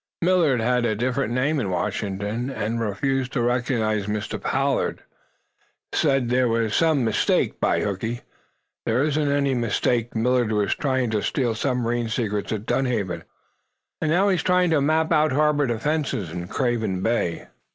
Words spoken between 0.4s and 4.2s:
had a different name in Washington, and refused to recognize